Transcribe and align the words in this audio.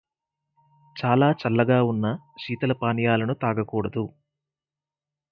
చాలా 0.95 1.27
చల్లగా 1.41 1.83
ఉన్న 1.83 2.05
శీతల 2.39 2.71
పానీయాలను 2.73 3.33
తాగకూడదు. 3.33 4.03